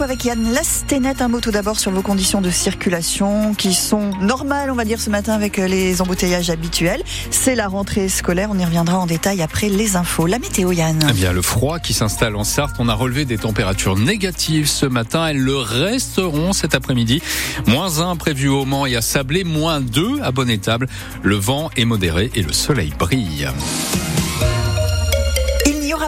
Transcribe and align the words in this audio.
avec 0.00 0.24
Yann 0.24 0.52
Lastenet. 0.52 1.20
Un 1.20 1.28
mot 1.28 1.40
tout 1.40 1.50
d'abord 1.50 1.78
sur 1.78 1.90
vos 1.90 2.02
conditions 2.02 2.40
de 2.40 2.50
circulation 2.50 3.54
qui 3.54 3.74
sont 3.74 4.10
normales, 4.20 4.70
on 4.70 4.74
va 4.74 4.84
dire, 4.84 5.00
ce 5.00 5.10
matin 5.10 5.34
avec 5.34 5.58
euh, 5.58 5.66
les 5.66 6.00
embouteillages 6.00 6.50
habituels. 6.50 7.02
C'est 7.30 7.54
la 7.54 7.68
rentrée 7.68 8.08
scolaire. 8.08 8.48
On 8.50 8.58
y 8.58 8.64
reviendra 8.64 8.98
en 8.98 9.06
détail 9.06 9.42
après 9.42 9.68
les 9.68 9.96
infos. 9.96 10.26
La 10.26 10.38
météo, 10.38 10.72
Yann. 10.72 10.98
Eh 11.10 11.12
bien, 11.12 11.32
le 11.32 11.42
froid 11.42 11.78
qui 11.78 11.92
s'installe 11.92 12.36
en 12.36 12.44
Sarthe. 12.44 12.76
On 12.78 12.88
a 12.88 12.94
relevé 12.94 13.24
des 13.24 13.38
températures 13.38 13.98
négatives 13.98 14.68
ce 14.68 14.86
matin. 14.86 15.26
Elles 15.26 15.40
le 15.40 15.56
resteront 15.56 16.52
cet 16.52 16.74
après-midi. 16.74 17.22
Moins 17.66 18.00
1 18.00 18.16
prévu 18.16 18.48
au 18.48 18.64
Mans 18.64 18.86
et 18.86 18.96
à 18.96 19.02
Sablé. 19.02 19.44
Moins 19.44 19.80
2 19.80 20.22
à 20.22 20.32
Bonnétable. 20.32 20.88
Le 21.22 21.36
vent 21.36 21.70
est 21.76 21.84
modéré 21.84 22.30
et 22.34 22.42
le 22.42 22.52
soleil 22.52 22.92
brille 22.98 23.48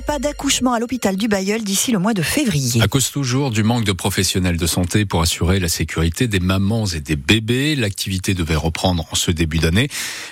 pas 0.01 0.18
d'accouchement 0.18 0.73
à 0.73 0.79
l'hôpital 0.79 1.17
du 1.17 1.29
Bayeul 1.29 1.63
d'ici 1.63 1.93
le 1.93 1.99
mois 1.99 2.14
de 2.14 2.23
février. 2.23 2.82
À 2.82 2.89
cause 2.89 3.11
toujours 3.11 3.50
du 3.50 3.63
manque 3.63 3.85
de 3.85 3.93
professionnels 3.93 4.57
de 4.57 4.67
santé 4.67 5.05
pour 5.05 5.23
assurer 5.23 5.61
la 5.61 5.68
sécurité 5.68 6.29
des 6.29 6.41
mamans 6.41 6.87
et 6.87 7.01
des 7.01 7.17
bébés, 7.17 7.77
l'activité 7.77 8.35
devait 8.35 8.57
reprendre 8.57 9.07
en 9.11 9.15
ce 9.15 9.31
début 9.31 9.59
d'année. 9.59 9.89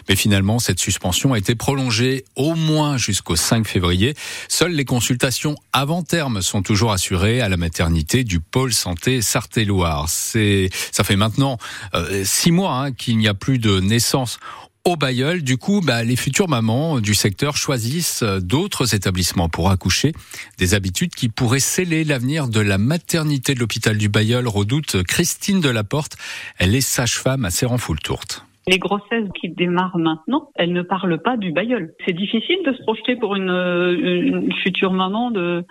Mais 0.09 0.16
finalement, 0.16 0.59
cette 0.59 0.78
suspension 0.78 1.33
a 1.33 1.38
été 1.38 1.55
prolongée 1.55 2.24
au 2.36 2.55
moins 2.55 2.96
jusqu'au 2.96 3.36
5 3.36 3.66
février. 3.66 4.14
Seules 4.48 4.72
les 4.72 4.84
consultations 4.84 5.55
avant 5.72 6.02
terme 6.02 6.42
sont 6.42 6.62
toujours 6.62 6.92
assurées 6.92 7.41
à 7.41 7.48
la 7.48 7.56
maternité 7.56 8.24
du 8.24 8.41
pôle 8.41 8.72
santé 8.72 9.22
Sarthe-et-Loire. 9.22 10.08
C'est, 10.08 10.70
ça 10.91 11.05
fait 11.05 11.16
maintenant 11.16 11.58
euh, 11.94 12.24
six 12.24 12.50
mois 12.50 12.77
hein, 12.77 12.92
qu'il 12.92 13.19
n'y 13.19 13.28
a 13.28 13.34
plus 13.34 13.58
de 13.58 13.80
naissance 13.80 14.38
au 14.84 14.96
Bayeul. 14.96 15.42
Du 15.42 15.56
coup, 15.56 15.80
bah, 15.80 16.02
les 16.02 16.16
futures 16.16 16.48
mamans 16.48 17.00
du 17.00 17.14
secteur 17.14 17.56
choisissent 17.56 18.22
euh, 18.22 18.41
d'autres 18.41 18.95
établissements 18.95 19.48
pour 19.48 19.70
accoucher. 19.70 20.12
Des 20.58 20.74
habitudes 20.74 21.14
qui 21.14 21.28
pourraient 21.28 21.60
sceller 21.60 22.05
l'avenir 22.05 22.48
de 22.48 22.61
la 22.61 22.78
maternité 22.78 23.55
de 23.55 23.60
l'hôpital 23.60 23.97
du 23.97 24.08
Bayeul, 24.08 24.48
redoute 24.48 25.03
Christine 25.05 25.60
Delaporte. 25.60 26.16
Elle 26.58 26.75
est 26.75 26.80
sage-femme 26.80 27.44
à 27.44 27.50
Serran-Foultourte. 27.50 28.47
Les 28.69 28.78
grossesses 28.78 29.28
qui 29.41 29.48
démarrent 29.48 29.98
maintenant, 29.98 30.50
elles 30.55 30.72
ne 30.72 30.83
parlent 30.83 31.20
pas 31.20 31.36
du 31.36 31.53
Bayeul. 31.53 31.94
C'est 32.06 32.12
difficile 32.12 32.58
de 32.64 32.72
se 32.72 32.83
projeter 32.83 33.16
pour 33.16 33.34
une, 33.34 33.50
une 33.50 34.53
future 34.62 34.92
maman 34.92 35.33
de, 35.33 35.64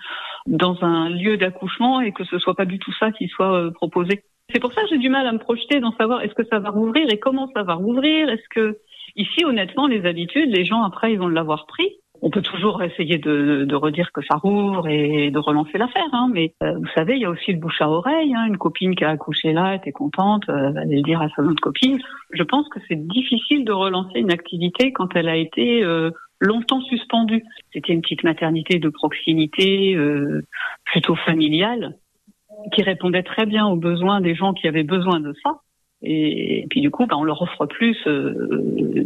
dans 0.47 0.77
un 0.81 1.09
lieu 1.09 1.37
d'accouchement 1.37 2.01
et 2.01 2.11
que 2.11 2.23
ce 2.25 2.39
soit 2.39 2.55
pas 2.55 2.65
du 2.65 2.79
tout 2.79 2.93
ça 2.99 3.11
qui 3.11 3.27
soit 3.27 3.53
euh, 3.53 3.71
proposé. 3.71 4.23
C'est 4.53 4.59
pour 4.59 4.73
ça 4.73 4.81
que 4.81 4.89
j'ai 4.89 4.97
du 4.97 5.09
mal 5.09 5.25
à 5.27 5.31
me 5.31 5.37
projeter 5.37 5.79
dans 5.79 5.93
savoir 5.93 6.21
est-ce 6.21 6.33
que 6.33 6.45
ça 6.49 6.59
va 6.59 6.69
rouvrir 6.69 7.07
et 7.09 7.19
comment 7.19 7.49
ça 7.55 7.63
va 7.63 7.75
rouvrir. 7.75 8.29
Est-ce 8.29 8.47
que 8.53 8.77
Ici, 9.15 9.45
honnêtement, 9.45 9.87
les 9.87 10.05
habitudes, 10.05 10.49
les 10.55 10.65
gens 10.65 10.83
après, 10.83 11.13
ils 11.13 11.19
vont 11.19 11.27
l'avoir 11.27 11.65
pris. 11.65 11.89
On 12.23 12.29
peut 12.29 12.43
toujours 12.43 12.83
essayer 12.83 13.17
de, 13.17 13.65
de, 13.67 13.75
redire 13.75 14.11
que 14.11 14.21
ça 14.21 14.35
rouvre 14.35 14.87
et 14.87 15.31
de 15.31 15.39
relancer 15.39 15.79
l'affaire, 15.79 16.07
hein, 16.13 16.29
mais 16.31 16.53
euh, 16.61 16.77
vous 16.77 16.87
savez, 16.95 17.15
il 17.15 17.21
y 17.21 17.25
a 17.25 17.31
aussi 17.31 17.51
le 17.51 17.57
bouche 17.57 17.81
à 17.81 17.89
oreille. 17.89 18.35
Hein, 18.35 18.45
une 18.45 18.57
copine 18.57 18.95
qui 18.95 19.03
a 19.03 19.09
accouché 19.09 19.53
là 19.53 19.73
était 19.73 19.91
contente, 19.91 20.43
euh, 20.49 20.71
elle 20.79 20.89
le 20.89 21.01
dire 21.01 21.19
à 21.19 21.29
sa 21.29 21.41
autre 21.41 21.61
copine. 21.61 21.99
Je 22.31 22.43
pense 22.43 22.69
que 22.69 22.79
c'est 22.87 23.07
difficile 23.07 23.65
de 23.65 23.71
relancer 23.71 24.19
une 24.19 24.31
activité 24.31 24.93
quand 24.93 25.15
elle 25.15 25.29
a 25.29 25.35
été 25.35 25.83
euh, 25.83 26.11
longtemps 26.41 26.81
suspendue. 26.81 27.43
C'était 27.73 27.93
une 27.93 28.01
petite 28.01 28.23
maternité 28.23 28.79
de 28.79 28.89
proximité, 28.89 29.95
euh, 29.95 30.43
plutôt 30.85 31.15
familiale, 31.15 31.95
qui 32.73 32.83
répondait 32.83 33.23
très 33.23 33.45
bien 33.45 33.65
aux 33.67 33.77
besoins 33.77 34.21
des 34.21 34.35
gens 34.35 34.53
qui 34.53 34.67
avaient 34.67 34.83
besoin 34.83 35.19
de 35.19 35.33
ça. 35.43 35.61
Et, 36.03 36.65
puis 36.69 36.81
du 36.81 36.89
coup, 36.89 37.05
bah, 37.05 37.15
on 37.17 37.23
leur 37.23 37.41
offre 37.41 37.65
plus 37.67 37.97
euh, 38.07 38.33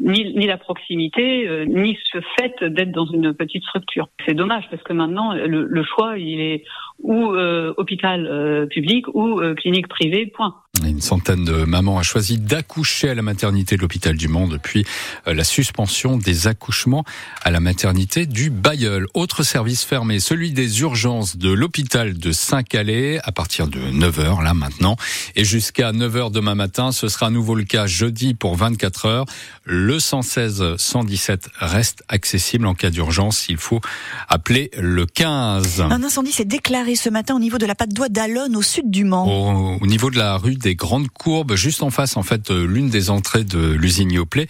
ni, 0.01 0.33
ni, 0.33 0.47
la 0.47 0.57
proximité, 0.57 1.47
euh, 1.47 1.65
ni 1.65 1.97
ce 2.11 2.19
fait 2.37 2.63
d'être 2.63 2.91
dans 2.91 3.05
une 3.05 3.33
petite 3.33 3.63
structure. 3.63 4.07
C'est 4.25 4.33
dommage 4.33 4.65
parce 4.69 4.81
que 4.83 4.93
maintenant, 4.93 5.33
le, 5.33 5.65
le 5.65 5.83
choix, 5.83 6.17
il 6.17 6.39
est 6.39 6.63
ou 7.01 7.33
euh, 7.33 7.73
hôpital 7.77 8.67
public 8.69 9.07
ou 9.13 9.39
clinique 9.55 9.87
privée, 9.87 10.25
point. 10.27 10.55
Une 10.83 11.01
centaine 11.01 11.45
de 11.45 11.63
mamans 11.63 11.97
a 11.97 12.03
choisi 12.03 12.37
d'accoucher 12.37 13.09
à 13.09 13.15
la 13.15 13.21
maternité 13.21 13.75
de 13.75 13.81
l'hôpital 13.81 14.15
du 14.15 14.27
Mans 14.27 14.47
depuis 14.47 14.85
euh, 15.27 15.33
la 15.33 15.43
suspension 15.43 16.17
des 16.17 16.47
accouchements 16.47 17.05
à 17.43 17.51
la 17.51 17.59
maternité 17.59 18.25
du 18.25 18.49
Bayeul. 18.49 19.07
Autre 19.13 19.43
service 19.43 19.83
fermé, 19.83 20.19
celui 20.19 20.51
des 20.51 20.81
urgences 20.81 21.37
de 21.37 21.51
l'hôpital 21.51 22.17
de 22.17 22.31
Saint-Calais 22.31 23.19
à 23.23 23.31
partir 23.31 23.67
de 23.67 23.79
9h 23.79 24.43
là 24.43 24.53
maintenant 24.53 24.97
et 25.35 25.45
jusqu'à 25.45 25.91
9h 25.91 26.31
demain 26.31 26.55
matin. 26.55 26.91
Ce 26.91 27.07
sera 27.07 27.27
à 27.27 27.29
nouveau 27.29 27.55
le 27.55 27.63
cas 27.63 27.87
jeudi 27.87 28.33
pour 28.33 28.55
24 28.55 29.05
heures. 29.05 29.25
Le 29.63 29.99
116 29.99 30.75
117 30.77 31.49
reste 31.59 32.03
accessible 32.09 32.67
en 32.67 32.75
cas 32.75 32.89
d'urgence. 32.89 33.47
Il 33.49 33.57
faut 33.57 33.79
appeler 34.27 34.69
le 34.77 35.05
15. 35.05 35.81
Un 35.81 36.03
incendie 36.03 36.31
s'est 36.31 36.45
déclaré 36.45 36.84
ce 36.93 37.09
matin 37.09 37.35
au 37.35 37.39
niveau 37.39 37.57
de 37.57 37.65
la 37.65 37.73
patte 37.73 37.93
d'oie 37.93 38.09
d'Alonne 38.09 38.55
au 38.55 38.61
sud 38.61 38.91
du 38.91 39.03
Mans. 39.03 39.25
Au, 39.25 39.77
au 39.81 39.87
niveau 39.87 40.11
de 40.11 40.17
la 40.17 40.37
rue 40.37 40.53
des 40.53 40.75
grandes 40.75 41.09
courbes, 41.09 41.55
juste 41.55 41.81
en 41.81 41.89
face, 41.89 42.17
en 42.17 42.21
fait, 42.21 42.51
euh, 42.51 42.67
l'une 42.67 42.89
des 42.89 43.09
entrées 43.09 43.43
de 43.43 43.71
l'usine 43.71 44.11
Yoplait. 44.11 44.47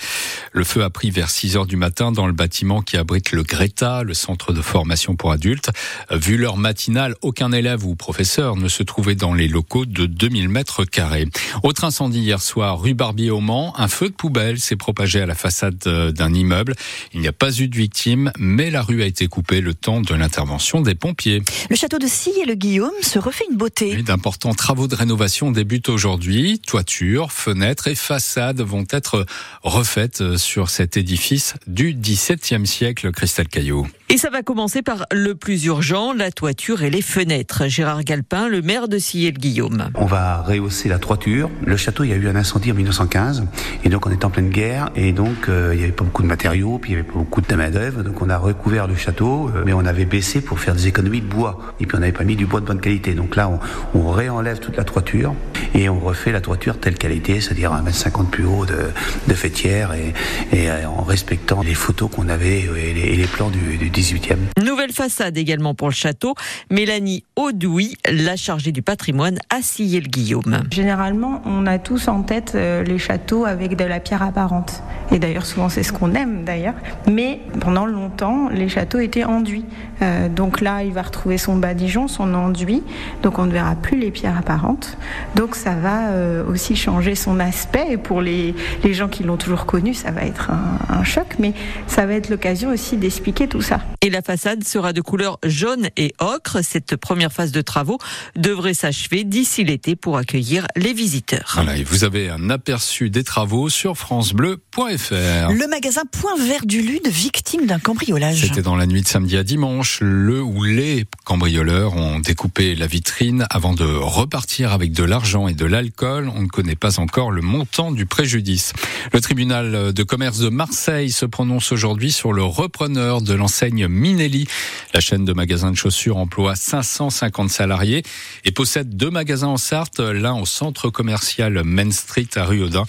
Le 0.51 0.63
feu 0.65 0.83
a 0.83 0.89
pris 0.89 1.11
vers 1.11 1.29
6 1.29 1.55
heures 1.55 1.65
du 1.65 1.77
matin 1.77 2.11
dans 2.11 2.27
le 2.27 2.33
bâtiment 2.33 2.81
qui 2.81 2.97
abrite 2.97 3.31
le 3.31 3.43
Greta, 3.43 4.03
le 4.03 4.13
centre 4.13 4.51
de 4.51 4.61
formation 4.61 5.15
pour 5.15 5.31
adultes. 5.31 5.69
Euh, 6.11 6.17
vu 6.17 6.35
l'heure 6.35 6.57
matinale, 6.57 7.15
aucun 7.21 7.53
élève 7.53 7.85
ou 7.85 7.95
professeur 7.95 8.57
ne 8.57 8.67
se 8.67 8.83
trouvait 8.83 9.15
dans 9.15 9.33
les 9.33 9.47
locaux 9.47 9.85
de 9.85 10.05
2000 10.05 10.49
mètres 10.49 10.83
carrés. 10.83 11.27
Autre 11.63 11.85
incendie 11.85 12.19
hier 12.19 12.41
soir, 12.41 12.81
rue 12.81 12.93
Barbier 12.95 13.29
au 13.29 13.39
Mans, 13.39 13.73
un 13.77 13.87
feu 13.87 14.09
de 14.09 14.13
poubelle 14.15 14.59
s'est 14.59 14.75
propagé 14.75 15.21
à 15.21 15.25
la 15.25 15.35
façade 15.35 15.77
euh, 15.87 16.11
d'un 16.11 16.33
immeuble. 16.33 16.75
Il 17.13 17.21
n'y 17.21 17.27
a 17.27 17.33
pas 17.33 17.55
eu 17.59 17.67
de 17.67 17.77
victime, 17.77 18.31
mais 18.37 18.71
la 18.71 18.81
rue 18.81 19.03
a 19.03 19.05
été 19.05 19.27
coupée 19.27 19.61
le 19.61 19.73
temps 19.73 20.01
de 20.01 20.15
l'intervention 20.15 20.81
des 20.81 20.95
pompiers. 20.95 21.43
Le 21.69 21.75
château 21.75 21.99
de 21.99 22.07
Sillé 22.25 22.45
le 22.45 22.55
Guillaume 22.55 22.89
se 23.03 23.19
refait 23.19 23.45
une 23.51 23.55
beauté. 23.55 24.01
D'importants 24.01 24.55
travaux 24.55 24.87
de 24.87 24.95
rénovation 24.95 25.51
débutent 25.51 25.89
aujourd'hui. 25.89 26.57
Toiture, 26.57 27.31
fenêtres 27.31 27.87
et 27.87 27.93
façades 27.93 28.61
vont 28.61 28.85
être 28.89 29.27
refaites 29.61 30.35
sur 30.37 30.71
cet 30.71 30.97
édifice 30.97 31.53
du 31.67 31.93
XVIIe 31.93 32.65
siècle, 32.65 33.11
Christelle 33.11 33.47
Caillot. 33.47 33.85
Et 34.09 34.17
ça 34.17 34.29
va 34.29 34.43
commencer 34.43 34.81
par 34.81 35.05
le 35.11 35.35
plus 35.35 35.65
urgent, 35.65 36.13
la 36.13 36.31
toiture 36.31 36.83
et 36.83 36.89
les 36.89 37.01
fenêtres. 37.01 37.67
Gérard 37.67 38.03
Galpin, 38.03 38.47
le 38.47 38.61
maire 38.61 38.87
de 38.87 38.99
Sillé-le-Guillaume. 38.99 39.89
On 39.95 40.05
va 40.05 40.41
rehausser 40.43 40.89
la 40.89 40.99
toiture. 40.99 41.49
Le 41.63 41.75
château, 41.75 42.03
il 42.03 42.11
y 42.11 42.13
a 42.13 42.15
eu 42.15 42.27
un 42.27 42.35
incendie 42.35 42.71
en 42.71 42.75
1915 42.75 43.45
et 43.83 43.89
donc 43.89 44.05
on 44.05 44.11
est 44.11 44.23
en 44.23 44.29
pleine 44.29 44.49
guerre 44.49 44.89
et 44.95 45.11
donc 45.11 45.49
euh, 45.49 45.71
il 45.73 45.77
n'y 45.77 45.83
avait 45.83 45.91
pas 45.91 46.03
beaucoup 46.03 46.21
de 46.21 46.27
matériaux, 46.27 46.79
puis 46.79 46.91
il 46.91 46.95
n'y 46.95 47.01
avait 47.01 47.09
pas 47.11 47.17
beaucoup 47.17 47.41
de 47.41 47.55
main 47.55 47.69
d'œuvre, 47.69 48.03
donc 48.03 48.21
on 48.21 48.29
a 48.29 48.37
recouvert 48.37 48.87
le 48.87 48.95
château, 48.95 49.49
euh, 49.49 49.63
mais 49.65 49.73
on 49.73 49.85
avait 49.85 50.05
baissé 50.05 50.39
pour 50.39 50.59
faire 50.59 50.75
des 50.75 50.87
économies 50.87 51.21
de 51.21 51.27
bois 51.27 51.75
et 51.79 51.85
puis 51.85 51.97
on 51.97 51.99
n'avait 51.99 52.14
pas 52.15 52.23
mis 52.23 52.35
du 52.35 52.45
bois 52.45 52.61
de 52.61 52.65
bonne 52.65 52.81
qualité. 52.81 53.13
Donc 53.13 53.35
là, 53.35 53.49
on, 53.49 53.59
on 53.99 54.11
réenlève 54.11 54.59
toute 54.59 54.77
la 54.77 54.83
toiture 54.83 55.33
et 55.75 55.89
on 55.89 55.99
refait 55.99 56.31
la 56.31 56.41
toiture 56.41 56.79
telle 56.79 56.97
qu'elle 56.97 57.11
était, 57.11 57.41
c'est-à-dire 57.41 57.73
un 57.73 57.81
mètre 57.81 57.97
cinquante 57.97 58.31
plus 58.31 58.45
haut 58.45 58.65
de, 58.65 58.91
de 59.27 59.33
fêtière 59.33 59.93
et, 59.93 60.13
et, 60.51 60.69
euh, 60.69 60.87
en 60.87 61.03
respectant 61.03 61.61
les 61.61 61.73
photos 61.73 62.09
qu'on 62.09 62.29
avait 62.29 62.61
et 62.61 62.93
les, 62.93 63.01
et 63.01 63.15
les 63.15 63.27
plans 63.27 63.49
du, 63.49 63.77
du 63.77 63.89
18e. 63.89 64.37
Nouvelle 64.63 64.93
façade 64.93 65.37
également 65.37 65.75
pour 65.75 65.89
le 65.89 65.93
château. 65.93 66.33
Mélanie 66.71 67.23
Audouy, 67.35 67.95
la 68.09 68.37
chargée 68.37 68.71
du 68.71 68.81
patrimoine, 68.81 69.37
a 69.49 69.61
scié 69.61 69.99
le 69.99 70.07
Guillaume. 70.07 70.63
Généralement, 70.71 71.41
on 71.45 71.67
a 71.67 71.77
tous 71.77 72.07
en 72.07 72.23
tête 72.23 72.53
euh, 72.55 72.83
les 72.83 72.97
châteaux 72.97 73.45
avec 73.45 73.75
de 73.75 73.83
la 73.83 73.99
pierre 73.99 74.23
apparente. 74.23 74.81
Et 75.11 75.19
d'ailleurs, 75.19 75.45
souvent, 75.45 75.69
c'est 75.69 75.83
ce 75.83 75.91
qu'on 75.91 76.13
aime 76.15 76.45
d'ailleurs. 76.45 76.73
Mais 77.11 77.41
pendant 77.59 77.85
longtemps, 77.85 78.49
les 78.49 78.69
châteaux 78.69 78.99
étaient 78.99 79.25
enduits. 79.25 79.65
Euh, 80.01 80.29
donc 80.29 80.61
là, 80.61 80.83
il 80.83 80.93
va 80.93 81.01
retrouver 81.01 81.37
son 81.37 81.57
badigeon, 81.57 82.07
son 82.07 82.33
enduit. 82.33 82.81
Donc 83.23 83.39
on 83.39 83.45
ne 83.45 83.51
verra 83.51 83.75
plus 83.75 83.99
les 83.99 84.11
pierres 84.11 84.37
apparentes. 84.37 84.97
Donc 85.35 85.55
ça 85.65 85.73
va 85.73 86.11
euh, 86.11 86.45
aussi 86.45 86.75
changer 86.75 87.15
son 87.15 87.39
aspect. 87.39 87.87
Et 87.89 87.97
pour 87.97 88.21
les, 88.21 88.53
les 88.83 88.93
gens 88.93 89.07
qui 89.07 89.23
l'ont 89.23 89.35
toujours 89.35 89.65
connu, 89.65 89.95
ça 89.95 90.11
va 90.11 90.23
être 90.23 90.51
un, 90.51 90.77
un 90.89 91.03
choc. 91.03 91.25
Mais 91.39 91.53
ça 91.87 92.05
va 92.05 92.13
être 92.13 92.29
l'occasion 92.29 92.69
aussi 92.69 92.97
d'expliquer 92.97 93.47
tout 93.47 93.63
ça. 93.63 93.81
Et 94.01 94.11
la 94.11 94.21
façade 94.21 94.63
sera 94.63 94.93
de 94.93 95.01
couleur 95.01 95.39
jaune 95.43 95.89
et 95.97 96.13
ocre. 96.19 96.59
Cette 96.61 96.95
première 96.97 97.31
phase 97.31 97.51
de 97.51 97.61
travaux 97.61 97.97
devrait 98.35 98.75
s'achever 98.75 99.23
d'ici 99.23 99.63
l'été 99.63 99.95
pour 99.95 100.17
accueillir 100.17 100.67
les 100.75 100.93
visiteurs. 100.93 101.53
Voilà, 101.55 101.77
et 101.77 101.83
vous 101.83 102.03
avez 102.03 102.29
un 102.29 102.51
aperçu 102.51 103.09
des 103.09 103.23
travaux 103.23 103.69
sur 103.69 103.97
francebleu.fr. 103.97 105.51
Le 105.51 105.67
magasin 105.67 106.03
Point 106.11 106.37
Vert 106.45 106.67
du 106.67 106.83
Lude, 106.83 107.07
victime 107.07 107.65
d'un 107.65 107.79
cambriolage. 107.79 108.41
C'était 108.41 108.61
dans 108.61 108.75
la 108.75 108.85
nuit 108.85 109.01
de 109.01 109.07
samedi 109.07 109.35
à 109.35 109.43
dimanche. 109.43 109.97
Le 110.01 110.43
ou 110.43 110.63
les 110.63 111.05
cambrioleurs 111.23 111.95
ont 111.95 112.19
découpé 112.19 112.75
la 112.75 112.85
vitrine 112.85 113.47
avant 113.49 113.73
de 113.73 113.85
repartir 113.85 114.71
avec 114.71 114.91
de 114.91 115.03
l'argent 115.03 115.44
et 115.47 115.53
de 115.53 115.65
l'alcool. 115.65 116.31
On 116.35 116.41
ne 116.41 116.47
connaît 116.47 116.75
pas 116.75 116.99
encore 116.99 117.31
le 117.31 117.41
montant 117.41 117.91
du 117.91 118.05
préjudice. 118.05 118.73
Le 119.13 119.21
tribunal 119.21 119.93
de 119.93 120.03
commerce 120.03 120.39
de 120.39 120.49
Marseille 120.49 121.11
se 121.11 121.25
prononce 121.25 121.71
aujourd'hui 121.71 122.11
sur 122.11 122.33
le 122.33 122.43
repreneur 122.43 123.21
de 123.21 123.33
l'enseigne 123.33 123.87
Minelli. 123.87 124.47
La 124.93 124.99
chaîne 124.99 125.25
de 125.25 125.33
magasins 125.33 125.71
de 125.71 125.77
chaussures 125.77 126.17
emploie 126.17 126.55
550 126.55 127.49
salariés 127.49 128.03
et 128.43 128.51
possède 128.51 128.95
deux 128.95 129.09
magasins 129.09 129.47
en 129.47 129.57
Sarthe, 129.57 129.99
l'un 129.99 130.35
au 130.35 130.45
centre 130.45 130.89
commercial 130.89 131.63
Main 131.63 131.91
Street 131.91 132.27
à 132.35 132.45
Ruaudin, 132.45 132.85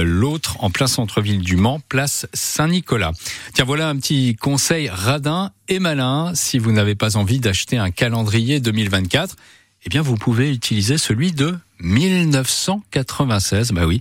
l'autre 0.00 0.56
en 0.60 0.70
plein 0.70 0.86
centre-ville 0.86 1.40
du 1.40 1.56
Mans, 1.56 1.80
place 1.88 2.26
Saint-Nicolas. 2.32 3.12
Tiens, 3.54 3.64
voilà 3.64 3.88
un 3.88 3.96
petit 3.96 4.36
conseil 4.36 4.88
radin 4.88 5.50
et 5.68 5.78
malin 5.78 6.32
si 6.34 6.58
vous 6.58 6.72
n'avez 6.72 6.94
pas 6.94 7.16
envie 7.16 7.40
d'acheter 7.40 7.76
un 7.76 7.90
calendrier 7.90 8.60
2024 8.60 9.36
eh 9.84 9.88
bien 9.88 10.02
vous 10.02 10.16
pouvez 10.16 10.52
utiliser 10.52 10.98
celui 10.98 11.32
de 11.32 11.56
1996. 11.80 13.72
Bah 13.72 13.86
oui, 13.86 14.00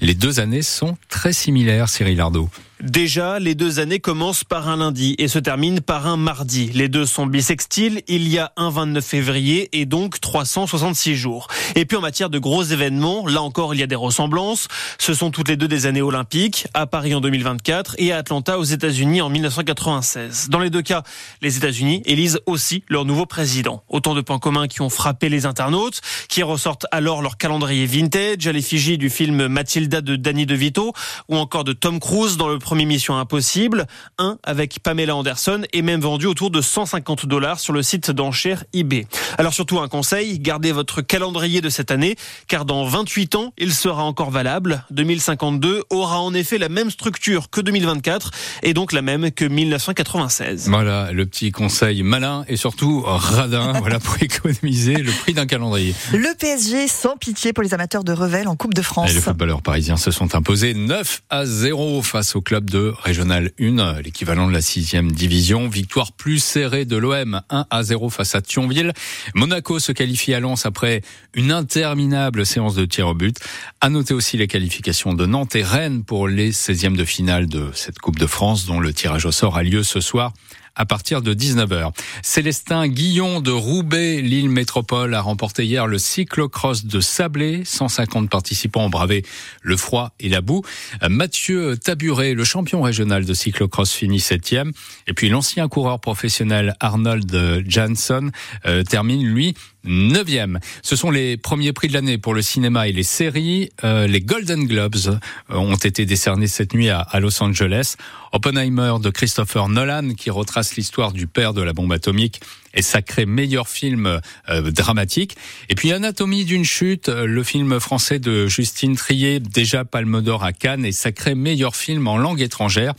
les 0.00 0.14
deux 0.14 0.40
années 0.40 0.62
sont 0.62 0.96
très 1.08 1.32
similaires, 1.32 1.88
Cyril 1.88 2.20
Ardo. 2.20 2.48
Déjà, 2.80 3.40
les 3.40 3.56
deux 3.56 3.80
années 3.80 3.98
commencent 3.98 4.44
par 4.44 4.68
un 4.68 4.76
lundi 4.76 5.16
et 5.18 5.26
se 5.26 5.40
terminent 5.40 5.80
par 5.80 6.06
un 6.06 6.16
mardi. 6.16 6.70
Les 6.74 6.88
deux 6.88 7.06
sont 7.06 7.26
bisextiles. 7.26 8.02
Il 8.06 8.28
y 8.28 8.38
a 8.38 8.52
un 8.56 8.70
29 8.70 9.04
février 9.04 9.68
et 9.72 9.84
donc 9.84 10.20
366 10.20 11.16
jours. 11.16 11.48
Et 11.74 11.86
puis 11.86 11.96
en 11.96 12.00
matière 12.00 12.30
de 12.30 12.38
gros 12.38 12.62
événements, 12.62 13.26
là 13.26 13.42
encore, 13.42 13.74
il 13.74 13.80
y 13.80 13.82
a 13.82 13.88
des 13.88 13.96
ressemblances. 13.96 14.68
Ce 14.98 15.12
sont 15.12 15.32
toutes 15.32 15.48
les 15.48 15.56
deux 15.56 15.66
des 15.66 15.86
années 15.86 16.02
olympiques, 16.02 16.68
à 16.72 16.86
Paris 16.86 17.16
en 17.16 17.20
2024 17.20 17.96
et 17.98 18.12
à 18.12 18.18
Atlanta 18.18 18.60
aux 18.60 18.64
États-Unis 18.64 19.22
en 19.22 19.28
1996. 19.28 20.48
Dans 20.48 20.60
les 20.60 20.70
deux 20.70 20.82
cas, 20.82 21.02
les 21.42 21.56
États-Unis 21.56 22.02
élisent 22.06 22.38
aussi 22.46 22.84
leur 22.88 23.04
nouveau 23.04 23.26
président. 23.26 23.82
Autant 23.88 24.14
de 24.14 24.20
points 24.20 24.38
communs 24.38 24.68
qui 24.68 24.82
ont 24.82 24.90
frappé 24.90 25.28
les 25.28 25.46
internautes, 25.46 26.00
qui 26.28 26.44
ressortent 26.44 26.86
alors 26.92 27.22
leur 27.22 27.38
calendrier 27.38 27.86
vintage 27.86 28.46
à 28.46 28.52
l'effigie 28.52 28.98
du 28.98 29.10
film 29.10 29.48
Mathilda 29.48 30.00
de 30.00 30.14
Danny 30.14 30.46
DeVito 30.46 30.92
ou 31.28 31.36
encore 31.36 31.64
de 31.64 31.72
Tom 31.72 31.98
Cruise 31.98 32.36
dans 32.36 32.48
le 32.48 32.60
premier 32.68 32.84
Mission 32.84 33.16
Impossible. 33.16 33.86
Un 34.18 34.36
avec 34.42 34.80
Pamela 34.82 35.16
Anderson 35.16 35.62
est 35.72 35.80
même 35.80 36.02
vendu 36.02 36.26
autour 36.26 36.50
de 36.50 36.60
150 36.60 37.24
dollars 37.24 37.60
sur 37.60 37.72
le 37.72 37.82
site 37.82 38.10
d'enchères 38.10 38.62
eBay. 38.74 39.06
Alors 39.38 39.54
surtout 39.54 39.80
un 39.80 39.88
conseil, 39.88 40.38
gardez 40.38 40.70
votre 40.70 41.00
calendrier 41.00 41.62
de 41.62 41.70
cette 41.70 41.90
année, 41.90 42.16
car 42.46 42.66
dans 42.66 42.84
28 42.84 43.36
ans, 43.36 43.54
il 43.56 43.72
sera 43.72 44.04
encore 44.04 44.30
valable. 44.30 44.84
2052 44.90 45.84
aura 45.88 46.20
en 46.20 46.34
effet 46.34 46.58
la 46.58 46.68
même 46.68 46.90
structure 46.90 47.48
que 47.48 47.62
2024 47.62 48.32
et 48.64 48.74
donc 48.74 48.92
la 48.92 49.00
même 49.00 49.30
que 49.30 49.46
1996. 49.46 50.68
Voilà, 50.68 51.10
le 51.12 51.24
petit 51.24 51.52
conseil 51.52 52.02
malin 52.02 52.44
et 52.48 52.56
surtout 52.56 53.00
radin, 53.02 53.72
voilà 53.80 53.98
pour 53.98 54.22
économiser 54.22 54.96
le 54.96 55.10
prix 55.10 55.32
d'un 55.32 55.46
calendrier. 55.46 55.94
Le 56.12 56.36
PSG 56.36 56.86
sans 56.86 57.16
pitié 57.16 57.54
pour 57.54 57.62
les 57.62 57.72
amateurs 57.72 58.04
de 58.04 58.12
Revel 58.12 58.46
en 58.46 58.56
Coupe 58.56 58.74
de 58.74 58.82
France. 58.82 59.10
Et 59.10 59.14
les 59.14 59.22
footballeurs 59.22 59.62
parisiens 59.62 59.96
se 59.96 60.10
sont 60.10 60.34
imposés 60.34 60.74
9 60.74 61.22
à 61.30 61.46
0 61.46 62.02
face 62.02 62.36
au 62.36 62.42
club 62.42 62.57
de 62.66 62.92
Régional 63.02 63.50
1, 63.60 64.02
l'équivalent 64.02 64.48
de 64.48 64.52
la 64.52 64.60
sixième 64.60 65.12
division. 65.12 65.68
Victoire 65.68 66.12
plus 66.12 66.42
serrée 66.42 66.84
de 66.84 66.96
l'OM, 66.96 67.42
1 67.50 67.66
à 67.70 67.82
0 67.82 68.10
face 68.10 68.34
à 68.34 68.40
Thionville. 68.40 68.92
Monaco 69.34 69.78
se 69.78 69.92
qualifie 69.92 70.34
à 70.34 70.40
Lens 70.40 70.66
après 70.66 71.02
une 71.34 71.52
interminable 71.52 72.46
séance 72.46 72.74
de 72.74 72.84
tir 72.84 73.08
au 73.08 73.14
but. 73.14 73.36
À 73.80 73.88
noter 73.88 74.14
aussi 74.14 74.36
les 74.36 74.46
qualifications 74.46 75.14
de 75.14 75.26
Nantes 75.26 75.56
et 75.56 75.62
Rennes 75.62 76.04
pour 76.04 76.28
les 76.28 76.52
16e 76.52 76.96
de 76.96 77.04
finale 77.04 77.46
de 77.46 77.70
cette 77.74 77.98
Coupe 77.98 78.18
de 78.18 78.26
France 78.26 78.66
dont 78.66 78.80
le 78.80 78.92
tirage 78.92 79.26
au 79.26 79.32
sort 79.32 79.56
a 79.56 79.62
lieu 79.62 79.82
ce 79.82 80.00
soir 80.00 80.32
à 80.78 80.86
partir 80.86 81.20
de 81.20 81.34
19h. 81.34 81.92
Célestin 82.22 82.88
Guillon 82.88 83.40
de 83.40 83.50
Roubaix, 83.50 84.22
l'île 84.22 84.48
métropole, 84.48 85.12
a 85.12 85.20
remporté 85.20 85.66
hier 85.66 85.86
le 85.86 85.98
cyclocross 85.98 86.86
de 86.86 87.00
Sablé. 87.00 87.62
150 87.64 88.30
participants 88.30 88.86
ont 88.86 88.90
bravé 88.90 89.24
le 89.60 89.76
froid 89.76 90.12
et 90.20 90.28
la 90.28 90.40
boue. 90.40 90.62
Mathieu 91.06 91.76
Taburet, 91.76 92.34
le 92.34 92.44
champion 92.44 92.80
régional 92.80 93.24
de 93.24 93.34
cyclocross, 93.34 93.92
finit 93.92 94.20
septième. 94.20 94.72
Et 95.06 95.12
puis 95.12 95.28
l'ancien 95.28 95.68
coureur 95.68 96.00
professionnel 96.00 96.74
Arnold 96.80 97.64
Jansson 97.66 98.30
euh, 98.66 98.84
termine, 98.84 99.26
lui, 99.26 99.54
neuvième. 99.88 100.60
Ce 100.82 100.94
sont 100.94 101.10
les 101.10 101.36
premiers 101.36 101.72
prix 101.72 101.88
de 101.88 101.94
l'année 101.94 102.18
pour 102.18 102.34
le 102.34 102.42
cinéma 102.42 102.88
et 102.88 102.92
les 102.92 103.02
séries. 103.02 103.70
Euh, 103.82 104.06
les 104.06 104.20
Golden 104.20 104.66
Globes 104.66 104.94
euh, 105.08 105.18
ont 105.50 105.76
été 105.76 106.06
décernés 106.06 106.46
cette 106.46 106.74
nuit 106.74 106.88
à, 106.90 107.00
à, 107.00 107.20
Los 107.20 107.42
Angeles. 107.42 107.96
Oppenheimer 108.32 108.94
de 109.02 109.10
Christopher 109.10 109.68
Nolan, 109.68 110.10
qui 110.14 110.30
retrace 110.30 110.76
l'histoire 110.76 111.12
du 111.12 111.26
père 111.26 111.54
de 111.54 111.62
la 111.62 111.72
bombe 111.72 111.92
atomique, 111.92 112.40
est 112.74 112.82
sacré 112.82 113.26
meilleur 113.26 113.68
film 113.68 114.20
euh, 114.48 114.70
dramatique. 114.70 115.36
Et 115.68 115.74
puis 115.74 115.92
Anatomie 115.92 116.44
d'une 116.44 116.64
chute, 116.64 117.08
le 117.08 117.42
film 117.42 117.80
français 117.80 118.18
de 118.18 118.46
Justine 118.46 118.96
Trier, 118.96 119.40
déjà 119.40 119.84
Palme 119.84 120.20
d'Or 120.20 120.44
à 120.44 120.52
Cannes, 120.52 120.84
est 120.84 120.92
sacré 120.92 121.34
meilleur 121.34 121.74
film 121.74 122.06
en 122.06 122.18
langue 122.18 122.42
étrangère 122.42 122.94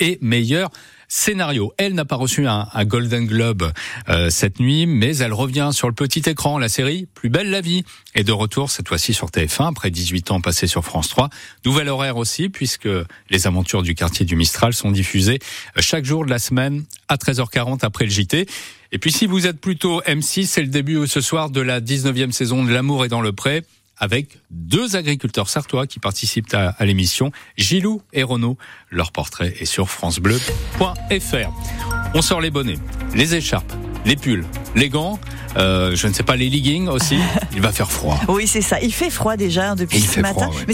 et 0.00 0.18
meilleur 0.22 0.70
scénario. 1.10 1.74
Elle 1.76 1.94
n'a 1.94 2.06
pas 2.06 2.16
reçu 2.16 2.46
un, 2.46 2.68
Golden 2.84 3.26
Globe 3.26 3.72
euh, 4.08 4.30
cette 4.30 4.60
nuit, 4.60 4.86
mais 4.86 5.16
elle 5.18 5.34
revient 5.34 5.70
sur 5.72 5.88
le 5.88 5.92
petit 5.92 6.22
écran. 6.26 6.56
La 6.56 6.68
série 6.68 7.06
Plus 7.14 7.28
belle 7.28 7.50
la 7.50 7.60
vie 7.60 7.84
est 8.14 8.24
de 8.24 8.32
retour 8.32 8.70
cette 8.70 8.88
fois-ci 8.88 9.12
sur 9.12 9.28
TF1 9.28 9.70
après 9.70 9.90
18 9.90 10.30
ans 10.30 10.40
passés 10.40 10.68
sur 10.68 10.84
France 10.84 11.08
3. 11.08 11.28
Nouvel 11.66 11.88
horaire 11.88 12.16
aussi 12.16 12.48
puisque 12.48 12.88
les 13.28 13.46
aventures 13.46 13.82
du 13.82 13.94
quartier 13.94 14.24
du 14.24 14.36
Mistral 14.36 14.72
sont 14.72 14.92
diffusées 14.92 15.40
chaque 15.78 16.04
jour 16.04 16.24
de 16.24 16.30
la 16.30 16.38
semaine 16.38 16.84
à 17.08 17.16
13h40 17.16 17.80
après 17.82 18.04
le 18.04 18.10
JT. 18.10 18.46
Et 18.92 18.98
puis 18.98 19.10
si 19.10 19.26
vous 19.26 19.46
êtes 19.46 19.60
plutôt 19.60 20.00
M6, 20.02 20.46
c'est 20.46 20.62
le 20.62 20.68
début 20.68 21.06
ce 21.08 21.20
soir 21.20 21.50
de 21.50 21.60
la 21.60 21.80
19e 21.80 22.30
saison 22.30 22.64
de 22.64 22.72
L'amour 22.72 23.04
est 23.04 23.08
dans 23.08 23.20
le 23.20 23.32
pré 23.32 23.64
avec 24.00 24.38
deux 24.50 24.96
agriculteurs 24.96 25.48
sartois 25.48 25.86
qui 25.86 25.98
participent 26.00 26.52
à, 26.54 26.70
à 26.70 26.84
l'émission, 26.84 27.30
Gilou 27.56 28.02
et 28.12 28.22
Renaud. 28.22 28.56
Leur 28.90 29.12
portrait 29.12 29.54
est 29.60 29.66
sur 29.66 29.88
francebleu.fr. 29.90 31.50
On 32.14 32.22
sort 32.22 32.40
les 32.40 32.50
bonnets, 32.50 32.78
les 33.14 33.34
écharpes, 33.34 33.72
les 34.04 34.16
pulls, 34.16 34.44
les 34.74 34.88
gants, 34.88 35.20
euh, 35.56 35.94
je 35.94 36.06
ne 36.06 36.12
sais 36.12 36.22
pas, 36.22 36.36
les 36.36 36.48
leggings 36.48 36.88
aussi. 36.88 37.18
Il 37.52 37.60
va 37.60 37.72
faire 37.72 37.90
froid. 37.90 38.18
Oui, 38.28 38.46
c'est 38.46 38.60
ça. 38.62 38.80
Il 38.80 38.92
fait 38.92 39.10
froid 39.10 39.36
déjà 39.36 39.74
depuis 39.74 39.98
Il 39.98 40.04
ce 40.06 40.20
matin. 40.20 40.46
froid, 40.46 40.56
ouais. 40.56 40.64